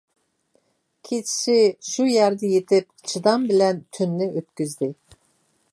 كېچىسى 1.09 1.57
شۇ 1.89 2.07
يەردە 2.13 2.49
يېتىپ 2.55 2.89
چىدام 3.13 3.47
بىلەن 3.53 3.85
تۈننى 3.99 4.31
ئۆتكۈزدى. 4.33 4.93